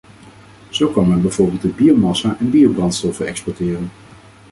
[0.69, 3.91] Zo kan men bijvoorbeeld de biomassa en biobrandstoffen exploiteren.